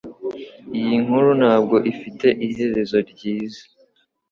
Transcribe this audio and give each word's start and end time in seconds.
Iyi 0.79 0.95
nkuru 1.03 1.29
ntabwo 1.39 1.75
ifite 1.91 2.27
iherezo 2.47 2.97
ryiza. 3.09 3.63